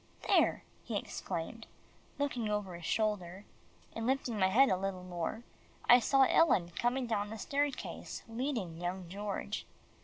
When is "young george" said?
8.81-9.67